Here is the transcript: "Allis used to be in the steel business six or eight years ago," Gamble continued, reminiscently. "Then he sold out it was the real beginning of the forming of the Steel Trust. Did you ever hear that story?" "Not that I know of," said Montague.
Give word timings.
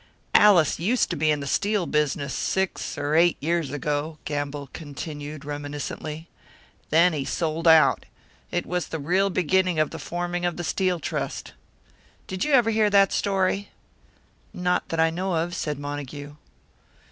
"Allis 0.33 0.79
used 0.79 1.11
to 1.11 1.15
be 1.15 1.29
in 1.29 1.41
the 1.41 1.45
steel 1.45 1.85
business 1.85 2.33
six 2.33 2.97
or 2.97 3.13
eight 3.13 3.37
years 3.39 3.69
ago," 3.69 4.17
Gamble 4.25 4.71
continued, 4.73 5.45
reminiscently. 5.45 6.27
"Then 6.89 7.13
he 7.13 7.23
sold 7.23 7.67
out 7.67 8.07
it 8.49 8.65
was 8.65 8.87
the 8.87 8.97
real 8.97 9.29
beginning 9.29 9.77
of 9.77 9.91
the 9.91 9.99
forming 9.99 10.43
of 10.43 10.57
the 10.57 10.63
Steel 10.63 10.99
Trust. 10.99 11.53
Did 12.25 12.43
you 12.43 12.51
ever 12.53 12.71
hear 12.71 12.89
that 12.89 13.13
story?" 13.13 13.69
"Not 14.55 14.89
that 14.89 14.99
I 14.99 15.11
know 15.11 15.35
of," 15.35 15.53
said 15.53 15.77
Montague. 15.77 16.33